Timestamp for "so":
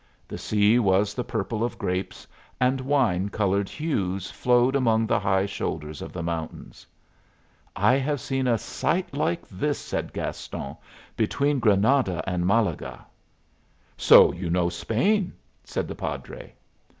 13.95-14.33